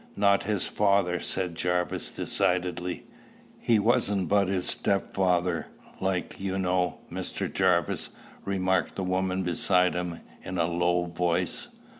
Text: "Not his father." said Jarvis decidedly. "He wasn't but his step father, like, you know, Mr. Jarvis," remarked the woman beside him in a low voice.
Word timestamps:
"Not 0.15 0.41
his 0.45 0.65
father." 0.65 1.19
said 1.19 1.53
Jarvis 1.53 2.09
decidedly. 2.09 3.05
"He 3.59 3.77
wasn't 3.77 4.29
but 4.29 4.47
his 4.47 4.65
step 4.65 5.13
father, 5.13 5.67
like, 5.99 6.39
you 6.39 6.57
know, 6.57 6.97
Mr. 7.11 7.47
Jarvis," 7.53 8.09
remarked 8.43 8.95
the 8.95 9.03
woman 9.03 9.43
beside 9.43 9.93
him 9.93 10.19
in 10.41 10.57
a 10.57 10.65
low 10.65 11.05
voice. 11.05 11.67